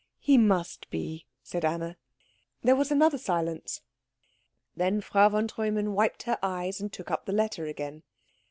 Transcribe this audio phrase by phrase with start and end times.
[0.17, 1.95] "He must be," said Anna.
[2.63, 3.83] There was another silence.
[4.75, 8.01] Then Frau von Treumann wiped her eyes and took up the letter again.